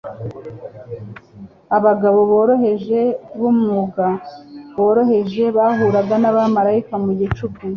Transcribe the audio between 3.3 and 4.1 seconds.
b'umwuga